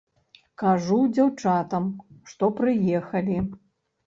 Кажу 0.61 0.97
дзяўчатам, 1.17 1.85
што 2.33 2.51
прыехалі. 2.63 3.39